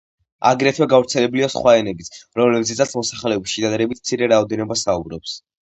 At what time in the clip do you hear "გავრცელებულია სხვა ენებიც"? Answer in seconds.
0.93-2.09